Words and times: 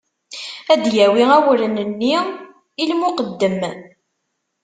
Ad 0.71 0.79
d-yawi 0.83 1.23
awren-nni 1.37 2.15
i 2.81 2.83
lmuqeddem. 2.89 3.59